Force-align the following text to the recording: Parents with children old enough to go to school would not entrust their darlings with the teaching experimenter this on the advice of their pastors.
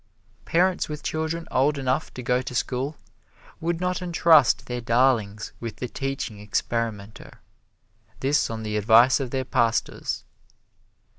Parents 0.45 0.89
with 0.89 1.03
children 1.03 1.47
old 1.51 1.77
enough 1.77 2.11
to 2.15 2.23
go 2.23 2.41
to 2.41 2.55
school 2.55 2.97
would 3.59 3.79
not 3.79 4.01
entrust 4.01 4.65
their 4.65 4.81
darlings 4.81 5.53
with 5.59 5.75
the 5.75 5.87
teaching 5.87 6.39
experimenter 6.39 7.39
this 8.19 8.49
on 8.49 8.63
the 8.63 8.77
advice 8.77 9.19
of 9.19 9.29
their 9.29 9.45
pastors. 9.45 10.23